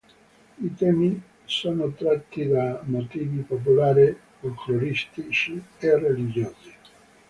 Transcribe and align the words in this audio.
I 0.65 0.69
temi 0.73 1.21
sono 1.45 1.91
tratti 1.91 2.47
da 2.47 2.81
motivi 2.85 3.41
popolari, 3.43 4.17
folcloristici 4.39 5.63
e 5.77 5.99
religiosi. 5.99 6.73